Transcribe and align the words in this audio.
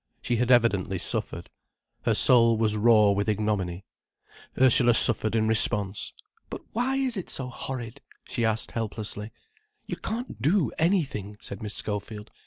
She 0.23 0.37
had 0.37 0.49
evidently 0.49 0.97
suffered. 0.97 1.51
Her 2.05 2.15
soul 2.15 2.57
was 2.57 2.75
raw 2.75 3.11
with 3.11 3.29
ignominy. 3.29 3.85
Ursula 4.59 4.95
suffered 4.95 5.35
in 5.35 5.47
response. 5.47 6.11
"But 6.49 6.61
why 6.71 6.95
is 6.95 7.15
it 7.15 7.29
so 7.29 7.49
horrid?" 7.49 8.01
she 8.23 8.43
asked, 8.43 8.71
helplessly. 8.71 9.29
"You 9.85 9.97
can't 9.97 10.41
do 10.41 10.71
anything," 10.79 11.37
said 11.39 11.61
Miss 11.61 11.75
Schofield. 11.75 12.31